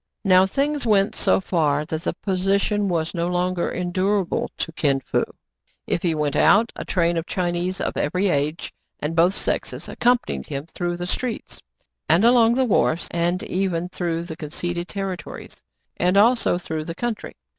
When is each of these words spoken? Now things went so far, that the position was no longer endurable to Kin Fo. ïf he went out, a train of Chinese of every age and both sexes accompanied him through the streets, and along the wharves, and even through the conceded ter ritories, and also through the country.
Now 0.25 0.47
things 0.47 0.87
went 0.87 1.13
so 1.13 1.39
far, 1.39 1.85
that 1.85 2.01
the 2.01 2.15
position 2.15 2.87
was 2.87 3.13
no 3.13 3.27
longer 3.27 3.69
endurable 3.69 4.49
to 4.57 4.71
Kin 4.71 4.99
Fo. 4.99 5.23
ïf 5.87 6.01
he 6.01 6.15
went 6.15 6.35
out, 6.35 6.71
a 6.75 6.83
train 6.83 7.17
of 7.17 7.27
Chinese 7.27 7.79
of 7.79 7.95
every 7.95 8.27
age 8.29 8.73
and 8.99 9.15
both 9.15 9.35
sexes 9.35 9.87
accompanied 9.87 10.47
him 10.47 10.65
through 10.65 10.97
the 10.97 11.05
streets, 11.05 11.61
and 12.09 12.25
along 12.25 12.55
the 12.55 12.65
wharves, 12.65 13.09
and 13.11 13.43
even 13.43 13.89
through 13.89 14.23
the 14.23 14.35
conceded 14.35 14.87
ter 14.87 15.15
ritories, 15.15 15.57
and 15.97 16.17
also 16.17 16.57
through 16.57 16.85
the 16.85 16.95
country. 16.95 17.35